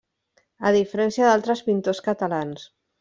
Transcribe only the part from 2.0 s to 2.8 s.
catalans.